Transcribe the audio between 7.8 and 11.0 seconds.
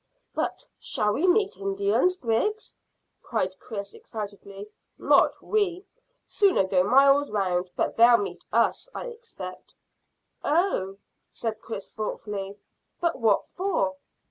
they'll meet us, I expect." "Oh!"